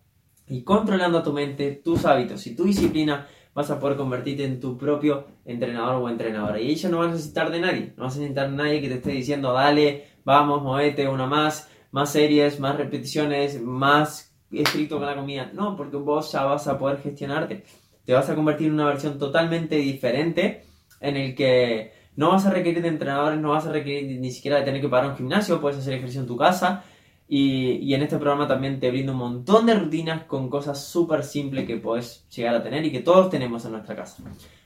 y 0.48 0.62
controlando 0.62 1.22
tu 1.22 1.32
mente, 1.32 1.72
tus 1.72 2.04
hábitos 2.04 2.46
y 2.46 2.54
tu 2.54 2.64
disciplina, 2.64 3.26
vas 3.52 3.70
a 3.70 3.80
poder 3.80 3.96
convertirte 3.96 4.44
en 4.44 4.60
tu 4.60 4.76
propio 4.76 5.26
entrenador 5.44 6.02
o 6.02 6.08
entrenadora. 6.08 6.60
Y 6.60 6.70
ella 6.70 6.88
no 6.88 6.98
va 6.98 7.06
a 7.06 7.08
necesitar 7.08 7.50
de 7.50 7.60
nadie, 7.60 7.94
no 7.96 8.04
vas 8.04 8.16
a 8.16 8.18
necesitar 8.18 8.50
de 8.50 8.56
nadie 8.56 8.80
que 8.80 8.88
te 8.88 8.94
esté 8.94 9.10
diciendo, 9.12 9.52
dale, 9.52 10.04
vamos, 10.24 10.62
movete, 10.62 11.08
una 11.08 11.26
más, 11.26 11.68
más 11.90 12.10
series, 12.12 12.60
más 12.60 12.76
repeticiones, 12.76 13.60
más 13.60 14.35
estricto 14.52 14.98
con 14.98 15.06
la 15.06 15.16
comida. 15.16 15.50
No, 15.52 15.76
porque 15.76 15.96
vos 15.96 16.30
ya 16.32 16.44
vas 16.44 16.66
a 16.68 16.78
poder 16.78 16.98
gestionarte. 16.98 17.64
Te 18.04 18.12
vas 18.12 18.28
a 18.30 18.34
convertir 18.34 18.68
en 18.68 18.74
una 18.74 18.86
versión 18.86 19.18
totalmente 19.18 19.76
diferente 19.76 20.64
en 21.00 21.16
el 21.16 21.34
que 21.34 21.92
no 22.16 22.30
vas 22.30 22.46
a 22.46 22.50
requerir 22.50 22.82
de 22.82 22.88
entrenadores, 22.88 23.38
no 23.38 23.50
vas 23.50 23.66
a 23.66 23.72
requerir 23.72 24.18
ni 24.20 24.30
siquiera 24.30 24.58
de 24.58 24.64
tener 24.64 24.80
que 24.80 24.88
parar 24.88 25.10
un 25.10 25.16
gimnasio, 25.16 25.60
puedes 25.60 25.78
hacer 25.78 25.94
ejercicio 25.94 26.22
en 26.22 26.26
tu 26.26 26.36
casa. 26.36 26.84
Y, 27.28 27.78
y 27.78 27.94
en 27.94 28.02
este 28.02 28.18
programa 28.18 28.46
también 28.46 28.78
te 28.78 28.88
brindo 28.88 29.12
un 29.12 29.18
montón 29.18 29.66
de 29.66 29.74
rutinas 29.74 30.24
con 30.24 30.48
cosas 30.48 30.84
súper 30.84 31.24
simples 31.24 31.66
que 31.66 31.76
puedes 31.76 32.24
llegar 32.28 32.54
a 32.54 32.62
tener 32.62 32.84
y 32.84 32.92
que 32.92 33.00
todos 33.00 33.30
tenemos 33.30 33.64
en 33.64 33.72
nuestra 33.72 33.96
casa. 33.96 34.22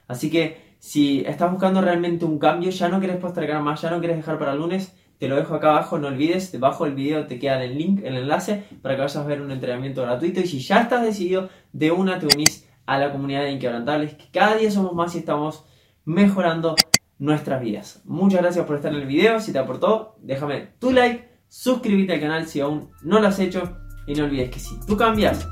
Así 0.07 0.31
que 0.31 0.75
si 0.79 1.21
estás 1.21 1.51
buscando 1.51 1.81
realmente 1.81 2.25
un 2.25 2.39
cambio, 2.39 2.71
ya 2.71 2.89
no 2.89 2.99
quieres 2.99 3.19
postergar 3.19 3.63
más, 3.63 3.81
ya 3.83 3.91
no 3.91 3.99
quieres 3.99 4.17
dejar 4.17 4.39
para 4.39 4.53
el 4.53 4.59
lunes, 4.59 4.95
te 5.21 5.29
lo 5.29 5.37
dejo 5.37 5.55
acá 5.55 5.69
abajo, 5.69 5.99
no 5.99 6.09
olvides, 6.09 6.51
debajo 6.51 6.87
del 6.87 6.95
video 6.95 7.27
te 7.27 7.39
queda 7.39 7.63
el 7.63 7.77
link, 7.77 8.01
el 8.03 8.17
enlace 8.17 8.65
para 8.81 8.97
que 8.97 9.03
vayas 9.03 9.17
a 9.17 9.25
ver 9.25 9.43
un 9.43 9.51
entrenamiento 9.51 10.01
gratuito 10.01 10.41
y 10.41 10.47
si 10.47 10.61
ya 10.61 10.81
estás 10.81 11.03
decidido, 11.03 11.51
de 11.73 11.91
una 11.91 12.19
te 12.19 12.27
unís 12.27 12.67
a 12.87 12.99
la 12.99 13.13
comunidad 13.13 13.43
de 13.43 13.53
Inquebrantables, 13.53 14.15
que 14.15 14.31
cada 14.33 14.57
día 14.57 14.71
somos 14.71 14.95
más 14.95 15.15
y 15.15 15.19
estamos 15.19 15.67
mejorando 16.07 16.75
nuestras 17.19 17.61
vidas. 17.61 18.01
Muchas 18.07 18.41
gracias 18.41 18.65
por 18.65 18.77
estar 18.77 18.95
en 18.95 19.01
el 19.01 19.07
video, 19.07 19.41
si 19.41 19.53
te 19.53 19.59
aportó, 19.59 20.17
déjame 20.23 20.69
tu 20.79 20.91
like, 20.91 21.29
suscríbete 21.49 22.15
al 22.15 22.21
canal 22.21 22.47
si 22.47 22.61
aún 22.61 22.91
no 23.03 23.21
lo 23.21 23.29
has 23.29 23.39
hecho 23.39 23.77
y 24.07 24.15
no 24.15 24.25
olvides 24.25 24.49
que 24.49 24.59
si 24.59 24.81
tú 24.87 24.97
cambias, 24.97 25.47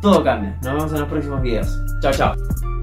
todo 0.00 0.22
cambia. 0.22 0.56
Nos 0.62 0.74
vemos 0.74 0.92
en 0.92 1.00
los 1.00 1.08
próximos 1.08 1.42
videos. 1.42 1.76
Chao, 2.00 2.12
chao. 2.12 2.77